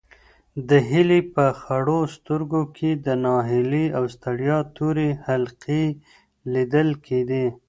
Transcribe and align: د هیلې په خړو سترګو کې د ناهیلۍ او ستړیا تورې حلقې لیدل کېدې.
د 0.69 0.71
هیلې 0.89 1.21
په 1.35 1.45
خړو 1.61 1.99
سترګو 2.15 2.61
کې 2.75 2.91
د 3.05 3.07
ناهیلۍ 3.23 3.85
او 3.97 4.03
ستړیا 4.15 4.57
تورې 4.75 5.09
حلقې 5.25 5.83
لیدل 6.53 6.89
کېدې. 7.05 7.45